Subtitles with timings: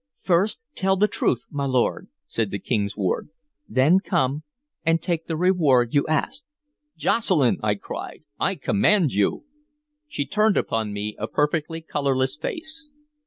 [0.21, 3.29] "First tell the truth, my lord," said the King's ward;
[3.69, 4.41] "then come
[4.83, 6.43] and take the reward you ask."
[6.97, 8.23] "Jocelyn!" I cried.
[8.39, 9.45] "I command you"
[10.07, 12.89] She turned upon me a perfectly colorless face.